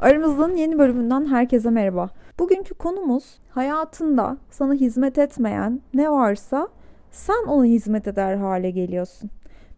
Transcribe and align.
Aramızın 0.00 0.56
yeni 0.56 0.78
bölümünden 0.78 1.26
herkese 1.26 1.70
merhaba. 1.70 2.10
Bugünkü 2.38 2.74
konumuz 2.74 3.38
hayatında 3.50 4.36
sana 4.50 4.74
hizmet 4.74 5.18
etmeyen 5.18 5.80
ne 5.94 6.10
varsa 6.10 6.68
sen 7.10 7.46
ona 7.46 7.64
hizmet 7.64 8.08
eder 8.08 8.34
hale 8.34 8.70
geliyorsun. 8.70 9.30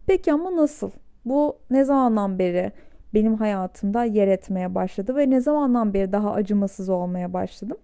Peki 0.05 0.33
ama 0.33 0.55
nasıl? 0.55 0.91
Bu 1.25 1.57
ne 1.69 1.83
zamandan 1.83 2.39
beri 2.39 2.71
benim 3.13 3.35
hayatımda 3.35 4.03
yer 4.03 4.27
etmeye 4.27 4.75
başladı 4.75 5.15
ve 5.15 5.29
ne 5.29 5.41
zamandan 5.41 5.93
beri 5.93 6.11
daha 6.11 6.31
acımasız 6.31 6.89
olmaya 6.89 7.33
başladım? 7.33 7.77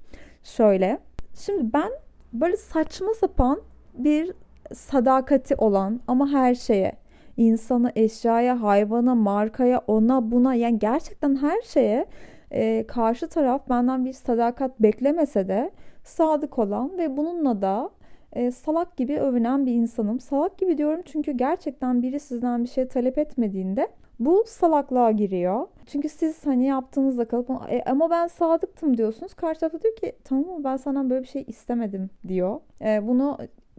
Şöyle, 0.44 1.00
şimdi 1.36 1.74
ben 1.74 1.92
böyle 2.34 2.58
saçma 2.58 3.14
sapan 3.14 3.62
bir 3.94 4.34
sadakati 4.74 5.56
olan 5.56 6.00
ama 6.08 6.30
her 6.30 6.56
şeye 6.56 6.94
insana, 7.40 7.92
eşyaya, 7.96 8.62
hayvana, 8.62 9.16
markaya, 9.16 9.82
ona, 9.88 10.32
buna 10.32 10.56
yani 10.56 10.80
gerçekten 10.80 11.36
her 11.36 11.62
şeye 11.62 12.06
e, 12.52 12.88
karşı 12.88 13.28
taraf 13.28 13.70
benden 13.70 14.06
bir 14.06 14.14
sadakat 14.14 14.80
beklemese 14.80 15.48
de 15.48 15.72
sadık 16.04 16.60
olan 16.60 16.98
ve 16.98 17.18
bununla 17.18 17.62
da 17.62 17.90
e, 18.34 18.52
salak 18.52 18.98
gibi 18.98 19.20
övünen 19.20 19.66
bir 19.66 19.74
insanım. 19.74 20.20
Salak 20.20 20.58
gibi 20.58 20.78
diyorum 20.78 21.02
çünkü 21.06 21.32
gerçekten 21.32 22.02
biri 22.02 22.20
sizden 22.20 22.64
bir 22.64 22.70
şey 22.70 22.88
talep 22.88 23.18
etmediğinde 23.18 23.88
bu 24.20 24.44
salaklığa 24.48 25.12
giriyor. 25.12 25.68
Çünkü 25.86 26.10
siz 26.10 26.46
hani 26.46 26.66
yaptığınızda 26.66 27.26
kalıp 27.26 27.50
e, 27.70 27.84
ama 27.84 28.10
ben 28.10 28.28
sadıktım 28.28 28.98
diyorsunuz. 28.98 29.34
Karşı 29.34 29.60
taraf 29.60 29.84
diyor 29.84 29.96
ki 29.96 30.14
tamam 30.24 30.64
ben 30.64 30.78
senden 30.78 31.10
böyle 31.10 31.24
bir 31.24 31.28
şey 31.28 31.44
istemedim 31.48 32.10
diyor. 32.28 32.60
E, 32.82 33.08
bunu 33.08 33.38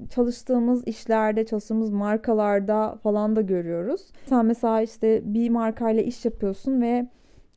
çalıştığımız 0.09 0.87
işlerde, 0.87 1.47
çalıştığımız 1.47 1.91
markalarda 1.91 2.99
falan 3.03 3.37
da 3.37 3.41
görüyoruz. 3.41 4.07
Sen 4.27 4.47
mesela 4.47 4.83
işte 4.83 5.21
bir 5.25 5.51
markayla 5.51 6.03
iş 6.03 6.25
yapıyorsun 6.25 6.81
ve 6.81 7.07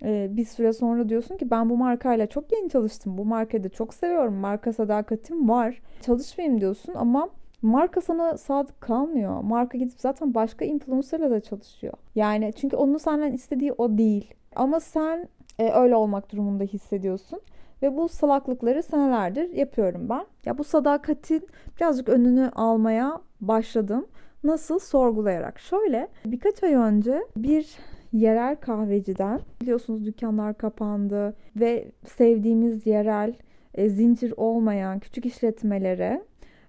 e, 0.04 0.28
bir 0.32 0.46
süre 0.46 0.74
sonra 0.74 1.10
diyorsun 1.10 1.38
ki 1.38 1.52
ben 1.52 1.70
bu 1.70 1.78
markayla 1.78 2.28
çok 2.28 2.52
yeni 2.52 2.70
çalıştım. 2.70 3.18
Bu 3.18 3.26
markayı 3.26 3.64
da 3.64 3.70
çok 3.70 3.94
seviyorum. 3.94 4.34
Marka 4.34 4.74
sadakatim 4.74 5.50
var. 5.50 5.82
Çalışmayayım 6.02 6.62
diyorsun 6.62 6.94
ama 6.96 7.30
marka 7.62 8.02
sana 8.02 8.38
sadık 8.38 8.82
kalmıyor. 8.82 9.42
Marka 9.42 9.78
gidip 9.78 10.00
zaten 10.00 10.34
başka 10.34 10.66
influencerla 10.66 11.32
da 11.32 11.40
çalışıyor. 11.40 11.94
Yani 12.16 12.54
çünkü 12.56 12.76
onun 12.76 12.98
senden 12.98 13.34
istediği 13.34 13.74
o 13.74 13.98
değil. 13.98 14.34
Ama 14.56 14.80
sen 14.80 15.28
e, 15.60 15.72
öyle 15.72 15.96
olmak 15.96 16.32
durumunda 16.32 16.64
hissediyorsun. 16.64 17.40
Ve 17.84 17.98
bu 17.98 18.10
salaklıkları 18.10 18.84
senelerdir 18.84 19.50
yapıyorum 19.50 20.10
ben. 20.10 20.26
Ya 20.46 20.58
bu 20.58 20.64
sadakatin 20.64 21.48
birazcık 21.78 22.10
önünü 22.10 22.52
almaya 22.56 23.22
başladım. 23.42 24.06
Nasıl? 24.44 24.80
Sorgulayarak. 24.80 25.60
Şöyle 25.60 26.08
birkaç 26.26 26.64
ay 26.64 26.74
önce 26.74 27.24
bir 27.38 27.78
yerel 28.14 28.56
kahveciden 28.56 29.40
biliyorsunuz 29.62 30.06
dükkanlar 30.06 30.58
kapandı 30.58 31.36
ve 31.56 31.92
sevdiğimiz 32.06 32.88
yerel 32.88 33.34
e, 33.74 33.90
zincir 33.90 34.34
olmayan 34.38 35.00
küçük 35.00 35.26
işletmelere 35.26 36.24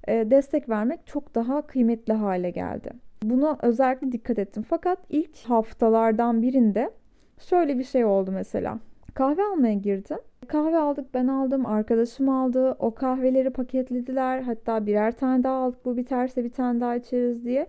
e, 0.08 0.30
destek 0.30 0.68
vermek 0.68 1.06
çok 1.06 1.34
daha 1.34 1.62
kıymetli 1.62 2.12
hale 2.12 2.50
geldi. 2.50 2.90
Buna 3.22 3.58
özellikle 3.62 4.12
dikkat 4.12 4.38
ettim. 4.38 4.64
Fakat 4.68 4.98
ilk 5.08 5.38
haftalardan 5.38 6.42
birinde 6.42 6.90
şöyle 7.38 7.78
bir 7.78 7.84
şey 7.84 8.04
oldu 8.04 8.30
mesela. 8.32 8.78
Kahve 9.14 9.42
almaya 9.42 9.74
girdim. 9.74 10.18
Kahve 10.48 10.76
aldık, 10.76 11.14
ben 11.14 11.26
aldım, 11.26 11.66
arkadaşım 11.66 12.28
aldı. 12.28 12.76
O 12.78 12.94
kahveleri 12.94 13.50
paketlediler. 13.50 14.40
Hatta 14.42 14.86
birer 14.86 15.16
tane 15.16 15.44
daha 15.44 15.54
aldık. 15.54 15.84
Bu 15.84 15.96
biterse 15.96 16.44
bir 16.44 16.50
tane 16.50 16.80
daha 16.80 16.96
içeriz 16.96 17.44
diye. 17.44 17.66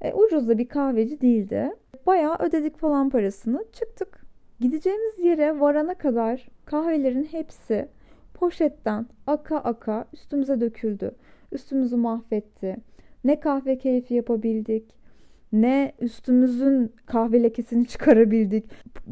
E, 0.00 0.12
ucuz 0.12 0.48
da 0.48 0.58
bir 0.58 0.68
kahveci 0.68 1.20
değildi. 1.20 1.70
Bayağı 2.06 2.36
ödedik 2.38 2.78
falan 2.78 3.10
parasını. 3.10 3.64
Çıktık. 3.72 4.26
Gideceğimiz 4.60 5.18
yere 5.18 5.60
varana 5.60 5.94
kadar 5.94 6.48
kahvelerin 6.64 7.24
hepsi 7.24 7.88
poşetten 8.34 9.06
aka 9.26 9.56
aka 9.56 10.04
üstümüze 10.12 10.60
döküldü. 10.60 11.14
Üstümüzü 11.52 11.96
mahvetti. 11.96 12.76
Ne 13.24 13.40
kahve 13.40 13.78
keyfi 13.78 14.14
yapabildik, 14.14 14.98
ne 15.52 15.92
üstümüzün 16.00 16.92
kahve 17.06 17.42
lekesini 17.42 17.86
çıkarabildik. 17.88 18.64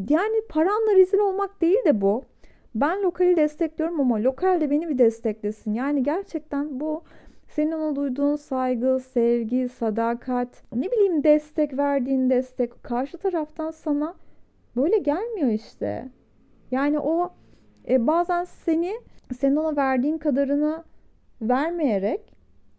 Yani 0.09 0.43
paranla 0.49 0.97
rezil 0.97 1.19
olmak 1.19 1.61
değil 1.61 1.85
de 1.87 2.01
bu. 2.01 2.25
Ben 2.77 3.03
lokali 3.03 3.37
destekliyorum 3.37 4.01
ama 4.01 4.23
lokal 4.23 4.61
de 4.61 4.71
beni 4.71 4.89
bir 4.89 4.99
desteklesin. 4.99 5.75
Yani 5.75 6.03
gerçekten 6.03 6.81
bu 6.81 7.03
senin 7.49 7.73
ona 7.73 7.97
duyduğun 7.97 8.37
saygı, 8.37 9.01
sevgi, 9.01 9.69
sadakat, 9.69 10.63
ne 10.75 10.93
bileyim 10.93 11.25
destek 11.25 11.79
verdiğin 11.79 12.31
destek 12.31 12.83
karşı 12.83 13.19
taraftan 13.19 13.71
sana 13.71 14.15
böyle 14.77 14.99
gelmiyor 14.99 15.51
işte. 15.51 16.09
Yani 16.71 16.99
o 16.99 17.31
e, 17.89 18.07
bazen 18.07 18.45
seni 18.45 18.93
senin 19.39 19.57
ona 19.57 19.77
verdiğin 19.77 20.19
kadarını 20.19 20.85
vermeyerek 21.43 22.21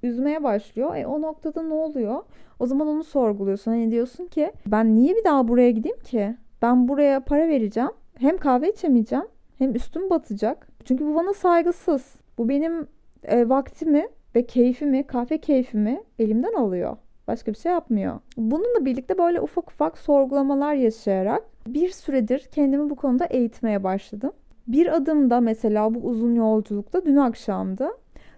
üzmeye 0.03 0.43
başlıyor. 0.43 0.95
E 0.95 1.07
o 1.07 1.21
noktada 1.21 1.63
ne 1.63 1.73
oluyor? 1.73 2.23
O 2.59 2.65
zaman 2.65 2.87
onu 2.87 3.03
sorguluyorsun. 3.03 3.71
Hani 3.71 3.91
diyorsun 3.91 4.25
ki 4.25 4.51
ben 4.67 4.95
niye 4.95 5.15
bir 5.15 5.23
daha 5.23 5.47
buraya 5.47 5.71
gideyim 5.71 5.99
ki? 5.99 6.35
Ben 6.61 6.87
buraya 6.87 7.19
para 7.19 7.47
vereceğim. 7.47 7.91
Hem 8.19 8.37
kahve 8.37 8.69
içemeyeceğim 8.69 9.25
hem 9.57 9.75
üstüm 9.75 10.09
batacak. 10.09 10.67
Çünkü 10.85 11.05
bu 11.05 11.15
bana 11.15 11.33
saygısız. 11.33 12.15
Bu 12.37 12.49
benim 12.49 12.87
e, 13.23 13.49
vaktimi 13.49 14.07
ve 14.35 14.45
keyfimi, 14.45 15.07
kahve 15.07 15.37
keyfimi 15.37 16.03
elimden 16.19 16.53
alıyor. 16.53 16.97
Başka 17.27 17.51
bir 17.51 17.57
şey 17.57 17.71
yapmıyor. 17.71 18.19
Bununla 18.37 18.85
birlikte 18.85 19.17
böyle 19.17 19.41
ufak 19.41 19.71
ufak 19.71 19.97
sorgulamalar 19.97 20.73
yaşayarak 20.73 21.43
bir 21.67 21.89
süredir 21.89 22.39
kendimi 22.39 22.89
bu 22.89 22.95
konuda 22.95 23.25
eğitmeye 23.25 23.83
başladım. 23.83 24.31
Bir 24.67 24.95
adımda 24.95 25.39
mesela 25.39 25.95
bu 25.95 25.99
uzun 25.99 26.35
yolculukta 26.35 27.05
dün 27.05 27.15
akşamdı. 27.15 27.89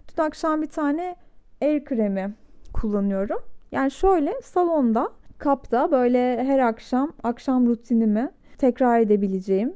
Dün 0.08 0.22
akşam 0.22 0.62
bir 0.62 0.68
tane 0.68 1.16
el 1.60 1.84
kremi 1.84 2.34
kullanıyorum. 2.72 3.38
Yani 3.72 3.90
şöyle 3.90 4.40
salonda 4.42 5.08
kapta 5.38 5.90
böyle 5.90 6.44
her 6.44 6.58
akşam 6.58 7.12
akşam 7.22 7.66
rutinimi 7.66 8.30
tekrar 8.58 9.00
edebileceğim 9.00 9.74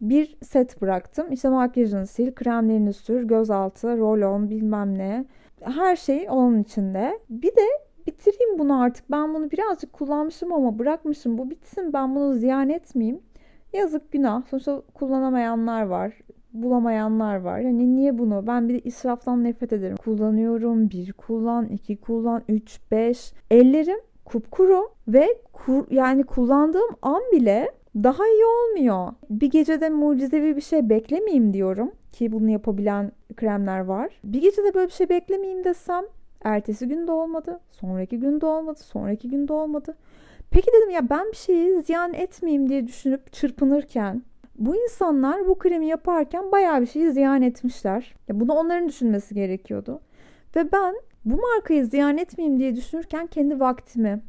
bir 0.00 0.36
set 0.42 0.82
bıraktım. 0.82 1.32
İşte 1.32 1.48
makyajını 1.48 2.06
sil, 2.14 2.28
kremlerini 2.34 2.92
sür, 2.92 3.22
gözaltı, 3.22 3.88
roll-on 3.88 4.50
bilmem 4.50 4.98
ne. 4.98 5.24
Her 5.60 5.96
şey 5.96 6.26
onun 6.30 6.62
içinde. 6.62 7.18
Bir 7.30 7.50
de 7.56 7.66
bitireyim 8.06 8.58
bunu 8.58 8.80
artık. 8.80 9.10
Ben 9.10 9.34
bunu 9.34 9.50
birazcık 9.50 9.92
kullanmışım 9.92 10.52
ama 10.52 10.78
bırakmışım. 10.78 11.38
Bu 11.38 11.50
bitsin 11.50 11.92
ben 11.92 12.14
bunu 12.14 12.32
ziyan 12.32 12.68
etmeyeyim. 12.68 13.20
Yazık 13.72 14.12
günah. 14.12 14.42
Sonuçta 14.46 14.82
kullanamayanlar 14.94 15.82
var. 15.82 16.12
Bulamayanlar 16.52 17.36
var. 17.36 17.58
Yani 17.58 17.96
niye 17.96 18.18
bunu? 18.18 18.46
Ben 18.46 18.68
bir 18.68 18.74
de 18.74 18.80
israftan 18.80 19.44
nefret 19.44 19.72
ederim. 19.72 19.96
Kullanıyorum. 19.96 20.90
Bir 20.90 21.12
kullan, 21.12 21.66
iki 21.66 21.96
kullan, 21.96 22.42
üç, 22.48 22.80
beş. 22.90 23.32
Ellerim 23.50 23.98
kupkuru 24.24 24.88
ve 25.08 25.26
kur, 25.52 25.86
yani 25.90 26.22
kullandığım 26.22 26.96
an 27.02 27.22
bile 27.32 27.72
daha 28.02 28.26
iyi 28.26 28.44
olmuyor. 28.44 29.12
Bir 29.30 29.50
gecede 29.50 29.88
mucizevi 29.88 30.56
bir 30.56 30.60
şey 30.60 30.88
beklemeyeyim 30.88 31.52
diyorum 31.52 31.92
ki 32.12 32.32
bunu 32.32 32.50
yapabilen 32.50 33.12
kremler 33.36 33.80
var. 33.80 34.20
Bir 34.24 34.40
gecede 34.40 34.74
böyle 34.74 34.86
bir 34.86 34.92
şey 34.92 35.08
beklemeyeyim 35.08 35.64
desem 35.64 36.04
ertesi 36.44 36.88
gün 36.88 37.06
de 37.06 37.12
olmadı, 37.12 37.60
sonraki 37.70 38.20
gün 38.20 38.40
de 38.40 38.46
olmadı, 38.46 38.78
sonraki 38.82 39.28
gün 39.28 39.48
de 39.48 39.52
olmadı. 39.52 39.96
Peki 40.50 40.70
dedim 40.78 40.90
ya 40.90 41.10
ben 41.10 41.26
bir 41.32 41.36
şeyi 41.36 41.82
ziyan 41.82 42.14
etmeyeyim 42.14 42.68
diye 42.68 42.86
düşünüp 42.86 43.32
çırpınırken 43.32 44.22
bu 44.58 44.76
insanlar 44.76 45.46
bu 45.46 45.58
kremi 45.58 45.86
yaparken 45.86 46.52
bayağı 46.52 46.80
bir 46.80 46.86
şeyi 46.86 47.12
ziyan 47.12 47.42
etmişler. 47.42 48.14
Ya 48.28 48.40
bunu 48.40 48.52
onların 48.52 48.88
düşünmesi 48.88 49.34
gerekiyordu. 49.34 50.00
Ve 50.56 50.72
ben 50.72 50.94
bu 51.24 51.36
markayı 51.36 51.86
ziyan 51.86 52.18
etmeyeyim 52.18 52.58
diye 52.58 52.76
düşünürken 52.76 53.26
kendi 53.26 53.60
vaktimi, 53.60 54.22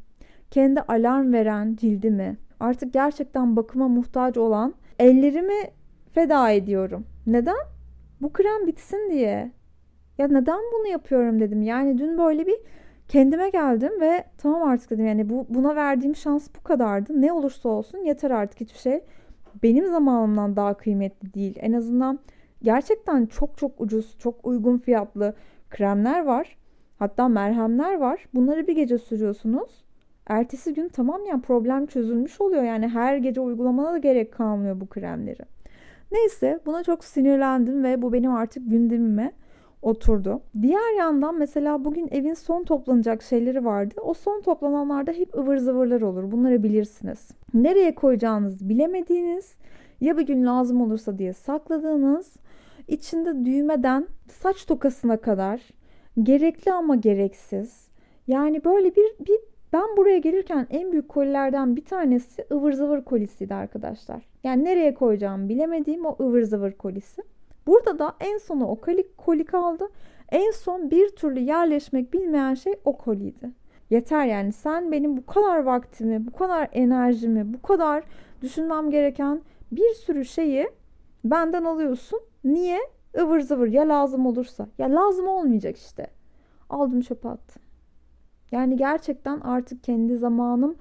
kendi 0.52 0.82
alarm 0.82 1.34
veren 1.34 1.76
cildimi, 1.76 2.38
artık 2.60 2.94
gerçekten 2.94 3.56
bakıma 3.56 3.88
muhtaç 3.88 4.38
olan 4.38 4.74
ellerimi 5.00 5.72
feda 6.14 6.52
ediyorum. 6.52 7.06
Neden? 7.28 7.58
Bu 8.22 8.34
krem 8.34 8.68
bitsin 8.68 9.10
diye. 9.12 9.52
Ya 10.18 10.28
neden 10.28 10.60
bunu 10.74 10.88
yapıyorum 10.88 11.40
dedim. 11.40 11.62
Yani 11.62 11.98
dün 11.98 12.18
böyle 12.18 12.48
bir 12.48 12.58
kendime 13.08 13.50
geldim 13.50 14.02
ve 14.02 14.24
tamam 14.38 14.64
artık 14.64 14.90
dedim 14.90 15.06
yani 15.06 15.30
bu 15.30 15.46
buna 15.50 15.76
verdiğim 15.76 16.16
şans 16.16 16.48
bu 16.58 16.64
kadardı. 16.64 17.22
Ne 17.22 17.34
olursa 17.34 17.70
olsun 17.70 17.98
yeter 17.98 18.32
artık 18.32 18.62
hiçbir 18.62 18.80
şey 18.80 19.02
benim 19.64 19.88
zamanımdan 19.88 20.56
daha 20.56 20.74
kıymetli 20.74 21.34
değil. 21.34 21.56
En 21.60 21.74
azından 21.74 22.20
gerçekten 22.64 23.26
çok 23.26 23.58
çok 23.58 23.82
ucuz, 23.82 24.18
çok 24.20 24.48
uygun 24.48 24.78
fiyatlı 24.78 25.34
kremler 25.70 26.26
var. 26.26 26.58
Hatta 27.00 27.28
merhemler 27.28 27.98
var. 27.98 28.26
Bunları 28.34 28.68
bir 28.68 28.76
gece 28.76 28.98
sürüyorsunuz. 28.98 29.86
Ertesi 30.30 30.74
gün 30.74 30.90
tamam 30.90 31.26
ya 31.26 31.42
problem 31.42 31.86
çözülmüş 31.86 32.42
oluyor. 32.42 32.64
Yani 32.64 32.88
her 32.88 33.18
gece 33.18 33.42
uygulamana 33.42 33.94
da 33.94 33.98
gerek 33.98 34.32
kalmıyor 34.32 34.82
bu 34.82 34.88
kremleri. 34.88 35.44
Neyse 36.12 36.60
buna 36.66 36.84
çok 36.84 37.04
sinirlendim 37.04 37.84
ve 37.84 38.02
bu 38.02 38.14
benim 38.14 38.32
artık 38.32 38.70
gündemime 38.70 39.32
oturdu. 39.82 40.42
Diğer 40.62 40.98
yandan 40.98 41.36
mesela 41.40 41.86
bugün 41.86 42.08
evin 42.12 42.34
son 42.34 42.64
toplanacak 42.64 43.24
şeyleri 43.24 43.66
vardı. 43.66 43.96
O 44.02 44.14
son 44.14 44.42
toplananlarda 44.42 45.12
hep 45.12 45.36
ıvır 45.36 45.58
zıvırlar 45.58 46.02
olur. 46.02 46.32
Bunları 46.32 46.64
bilirsiniz. 46.64 47.28
Nereye 47.54 47.96
koyacağınızı 47.96 48.70
bilemediğiniz, 48.70 49.56
ya 50.02 50.18
bir 50.18 50.28
gün 50.28 50.46
lazım 50.46 50.82
olursa 50.82 51.18
diye 51.18 51.34
sakladığınız 51.34 52.36
içinde 52.88 53.46
düğmeden 53.46 54.08
saç 54.30 54.66
tokasına 54.66 55.18
kadar 55.18 55.62
gerekli 56.24 56.74
ama 56.74 56.96
gereksiz. 56.96 57.88
Yani 58.28 58.64
böyle 58.64 58.96
bir, 58.96 59.26
bir 59.28 59.40
ben 59.74 59.98
buraya 59.98 60.18
gelirken 60.18 60.68
en 60.70 60.92
büyük 60.92 61.10
kolilerden 61.10 61.76
bir 61.76 61.86
tanesi 61.86 62.46
ıvır 62.52 62.74
zıvır 62.74 63.04
kolisiydi 63.04 63.56
arkadaşlar. 63.56 64.24
Yani 64.44 64.64
nereye 64.64 64.94
koyacağımı 64.94 65.50
bilemediğim 65.50 66.06
o 66.06 66.16
ıvır 66.20 66.44
zıvır 66.44 66.72
kolisi. 66.72 67.24
Burada 67.68 68.00
da 68.00 68.16
en 68.20 68.38
sonu 68.38 68.68
o 68.68 68.76
koli, 68.76 69.16
koli 69.18 69.46
kaldı. 69.46 69.90
En 70.32 70.52
son 70.52 70.92
bir 70.92 71.10
türlü 71.10 71.40
yerleşmek 71.40 72.14
bilmeyen 72.14 72.54
şey 72.54 72.74
o 72.86 72.98
koliydi. 72.98 73.52
Yeter 73.90 74.26
yani 74.26 74.52
sen 74.52 74.92
benim 74.92 75.18
bu 75.18 75.26
kadar 75.26 75.64
vaktimi, 75.64 76.28
bu 76.28 76.32
kadar 76.32 76.70
enerjimi, 76.72 77.54
bu 77.54 77.62
kadar 77.62 78.04
düşünmem 78.42 78.92
gereken 78.92 79.42
bir 79.72 79.94
sürü 79.94 80.26
şeyi 80.26 80.70
benden 81.24 81.64
alıyorsun. 81.64 82.20
Niye? 82.44 82.80
ıvır 83.20 83.40
zıvır 83.40 83.68
ya 83.68 83.90
lazım 83.90 84.26
olursa. 84.26 84.68
Ya 84.78 84.96
lazım 84.96 85.28
olmayacak 85.28 85.78
işte. 85.78 86.08
Aldım 86.70 87.02
çöpe 87.02 87.30
attım. 87.30 87.62
Yani 88.52 88.78
gerçekten 88.78 89.40
artık 89.40 89.84
kendi 89.84 90.18
zamanım 90.18 90.76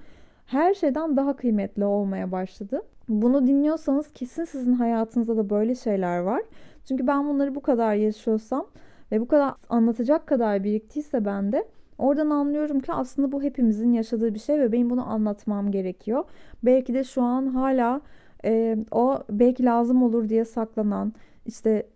her 0.45 0.73
şeyden 0.73 1.17
daha 1.17 1.35
kıymetli 1.35 1.85
olmaya 1.85 2.31
başladı. 2.31 2.81
Bunu 3.09 3.47
dinliyorsanız 3.47 4.13
kesin 4.13 4.45
sizin 4.45 4.73
hayatınızda 4.73 5.37
da 5.37 5.49
böyle 5.49 5.75
şeyler 5.75 6.19
var. 6.19 6.41
Çünkü 6.87 7.07
ben 7.07 7.27
bunları 7.27 7.55
bu 7.55 7.61
kadar 7.61 7.93
yaşıyorsam 7.93 8.67
ve 9.11 9.21
bu 9.21 9.27
kadar 9.27 9.53
anlatacak 9.69 10.27
kadar 10.27 10.63
biriktiyse 10.63 11.25
bende 11.25 11.65
oradan 11.97 12.29
anlıyorum 12.29 12.79
ki 12.79 12.93
aslında 12.93 13.31
bu 13.31 13.43
hepimizin 13.43 13.93
yaşadığı 13.93 14.33
bir 14.33 14.39
şey 14.39 14.59
ve 14.59 14.71
benim 14.71 14.89
bunu 14.89 15.09
anlatmam 15.09 15.71
gerekiyor. 15.71 16.23
Belki 16.63 16.93
de 16.93 17.03
şu 17.03 17.21
an 17.21 17.47
hala 17.47 18.01
e, 18.45 18.77
o 18.91 19.23
belki 19.29 19.65
lazım 19.65 20.03
olur 20.03 20.29
diye 20.29 20.45
saklanan 20.45 21.13
işte 21.45 21.87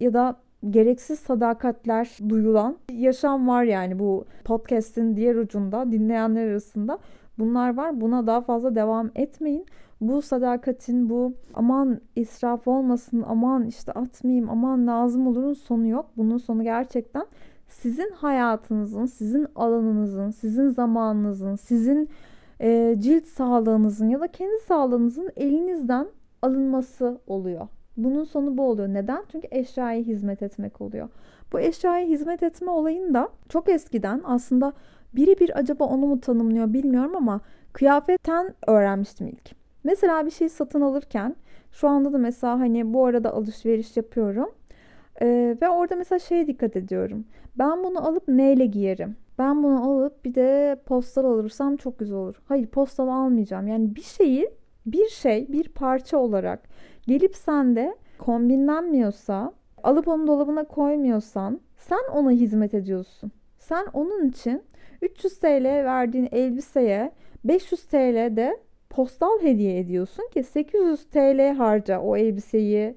ya 0.00 0.14
da 0.14 0.36
gereksiz 0.70 1.18
sadakatler 1.18 2.18
duyulan 2.28 2.76
yaşam 2.92 3.48
var 3.48 3.64
yani 3.64 3.98
bu 3.98 4.24
podcast'in 4.44 5.16
diğer 5.16 5.34
ucunda 5.34 5.92
dinleyenler 5.92 6.48
arasında 6.48 6.98
bunlar 7.38 7.76
var. 7.76 8.00
Buna 8.00 8.26
daha 8.26 8.40
fazla 8.40 8.74
devam 8.74 9.10
etmeyin. 9.14 9.66
Bu 10.00 10.22
sadakatin 10.22 11.10
bu 11.10 11.34
aman 11.54 12.00
israf 12.16 12.68
olmasın 12.68 13.24
aman 13.28 13.66
işte 13.66 13.92
atmayayım 13.92 14.50
aman 14.50 14.86
lazım 14.86 15.26
olurun 15.26 15.54
sonu 15.54 15.86
yok. 15.86 16.10
Bunun 16.16 16.38
sonu 16.38 16.62
gerçekten 16.62 17.26
sizin 17.68 18.10
hayatınızın, 18.10 19.06
sizin 19.06 19.46
alanınızın, 19.54 20.30
sizin 20.30 20.68
zamanınızın, 20.68 21.56
sizin 21.56 22.08
e, 22.60 22.96
cilt 22.98 23.26
sağlığınızın 23.26 24.08
ya 24.08 24.20
da 24.20 24.28
kendi 24.28 24.58
sağlığınızın 24.58 25.30
elinizden 25.36 26.06
alınması 26.42 27.18
oluyor. 27.26 27.68
Bunun 27.96 28.24
sonu 28.24 28.58
bu 28.58 28.68
oluyor. 28.68 28.88
Neden? 28.88 29.24
Çünkü 29.32 29.48
eşyaya 29.50 30.00
hizmet 30.00 30.42
etmek 30.42 30.80
oluyor. 30.80 31.08
Bu 31.52 31.60
eşyaya 31.60 32.06
hizmet 32.06 32.42
etme 32.42 32.70
olayında 32.70 33.28
çok 33.48 33.68
eskiden 33.68 34.20
aslında 34.24 34.72
biri 35.14 35.40
bir 35.40 35.58
acaba 35.58 35.84
onu 35.84 36.06
mu 36.06 36.20
tanımlıyor 36.20 36.72
bilmiyorum 36.72 37.16
ama 37.16 37.40
kıyafetten 37.72 38.54
öğrenmiştim 38.66 39.26
ilk. 39.26 39.54
Mesela 39.84 40.26
bir 40.26 40.30
şey 40.30 40.48
satın 40.48 40.80
alırken 40.80 41.36
şu 41.72 41.88
anda 41.88 42.12
da 42.12 42.18
mesela 42.18 42.60
hani 42.60 42.94
bu 42.94 43.06
arada 43.06 43.32
alışveriş 43.32 43.96
yapıyorum. 43.96 44.50
Ee, 45.22 45.56
ve 45.62 45.68
orada 45.68 45.96
mesela 45.96 46.18
şeye 46.18 46.46
dikkat 46.46 46.76
ediyorum. 46.76 47.24
Ben 47.58 47.84
bunu 47.84 48.06
alıp 48.08 48.28
neyle 48.28 48.66
giyerim? 48.66 49.16
Ben 49.38 49.62
bunu 49.62 49.90
alıp 49.90 50.24
bir 50.24 50.34
de 50.34 50.76
postal 50.86 51.24
alırsam 51.24 51.76
çok 51.76 51.98
güzel 51.98 52.16
olur. 52.16 52.42
Hayır 52.48 52.66
postal 52.66 53.08
almayacağım. 53.08 53.66
Yani 53.68 53.96
bir 53.96 54.02
şeyi 54.02 54.50
bir 54.86 55.08
şey 55.08 55.48
bir 55.48 55.68
parça 55.68 56.18
olarak 56.18 56.68
gelip 57.06 57.36
sende 57.36 57.96
kombinlenmiyorsa 58.18 59.52
alıp 59.82 60.08
onu 60.08 60.26
dolabına 60.26 60.64
koymuyorsan 60.64 61.60
sen 61.76 62.02
ona 62.12 62.30
hizmet 62.30 62.74
ediyorsun. 62.74 63.32
Sen 63.58 63.86
onun 63.92 64.28
için 64.28 64.62
300 65.02 65.38
TL 65.38 65.64
verdiğin 65.64 66.28
elbiseye 66.32 67.12
500 67.44 67.82
TL 67.82 68.36
de 68.36 68.60
postal 68.90 69.42
hediye 69.42 69.78
ediyorsun 69.78 70.28
ki 70.34 70.42
800 70.42 71.04
TL 71.04 71.54
harca 71.54 72.00
o 72.00 72.16
elbiseyi 72.16 72.96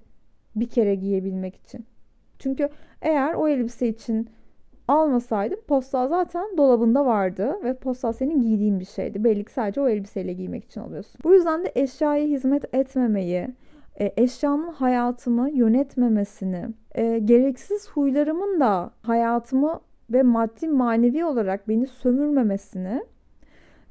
bir 0.56 0.70
kere 0.70 0.96
giyebilmek 0.96 1.56
için. 1.56 1.86
Çünkü 2.40 2.70
eğer 3.02 3.34
o 3.34 3.48
elbise 3.48 3.88
için 3.88 4.30
almasaydın 4.90 5.60
postal 5.68 6.08
zaten 6.08 6.58
dolabında 6.58 7.06
vardı 7.06 7.58
ve 7.64 7.74
postal 7.74 8.12
senin 8.12 8.42
giydiğin 8.42 8.80
bir 8.80 8.86
şeydi. 8.86 9.24
Belli 9.24 9.46
ki 9.46 9.52
sadece 9.52 9.82
o 9.82 9.88
elbiseyle 9.90 10.34
giymek 10.34 10.66
için 10.66 10.82
alıyorsun. 10.82 11.20
Bu 11.24 11.34
yüzden 11.34 11.66
de 11.66 11.72
eşyaya 11.76 12.26
hizmet 12.26 12.76
etmemeyi, 12.76 13.48
e, 14.00 14.14
eşyanın 14.18 14.68
hayatımı 14.68 15.50
yönetmemesini, 15.50 16.66
e, 16.96 17.20
gereksiz 17.20 17.90
huylarımın 17.90 18.60
da 18.60 18.92
hayatımı 19.02 19.80
ve 20.10 20.24
maddi 20.24 20.68
manevi 20.68 21.26
olarak 21.26 21.68
beni 21.68 21.88
sömürmemesini, 21.88 23.04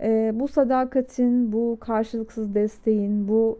e, 0.01 0.33
bu 0.35 0.49
sadakatin, 0.49 1.53
bu 1.53 1.79
karşılıksız 1.81 2.55
desteğin, 2.55 3.29
bu 3.29 3.59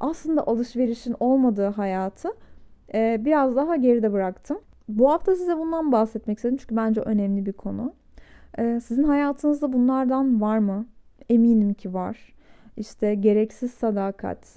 aslında 0.00 0.46
alışverişin 0.46 1.16
olmadığı 1.20 1.68
hayatı 1.68 2.28
biraz 2.94 3.56
daha 3.56 3.76
geride 3.76 4.12
bıraktım. 4.12 4.58
Bu 4.98 5.10
hafta 5.10 5.36
size 5.36 5.58
bundan 5.58 5.92
bahsetmek 5.92 6.38
istedim 6.38 6.56
çünkü 6.56 6.76
bence 6.76 7.00
önemli 7.00 7.46
bir 7.46 7.52
konu. 7.52 7.92
Sizin 8.58 9.04
hayatınızda 9.04 9.72
bunlardan 9.72 10.40
var 10.40 10.58
mı? 10.58 10.86
Eminim 11.28 11.74
ki 11.74 11.94
var. 11.94 12.34
İşte 12.76 13.14
gereksiz 13.14 13.70
sadakat, 13.70 14.56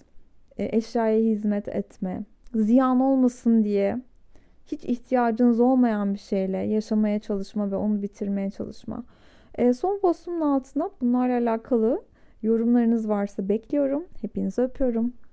e, 0.58 0.78
eşyaya 0.78 1.20
hizmet 1.20 1.68
etme, 1.68 2.24
ziyan 2.56 3.00
olmasın 3.00 3.64
diye 3.64 4.02
hiç 4.66 4.86
ihtiyacınız 4.86 5.60
olmayan 5.60 6.14
bir 6.14 6.20
şeyle 6.20 6.58
yaşamaya 6.58 7.20
çalışma 7.20 7.72
ve 7.72 7.76
onu 7.76 8.02
bitirmeye 8.02 8.50
çalışma. 8.50 9.04
E, 9.56 9.74
son 9.74 10.00
postumun 10.00 10.42
altına 10.42 10.90
bunlarla 11.02 11.38
alakalı 11.38 12.04
yorumlarınız 12.42 13.10
varsa 13.10 13.50
bekliyorum. 13.50 14.06
Hepinizi 14.22 14.62
öpüyorum. 14.62 15.14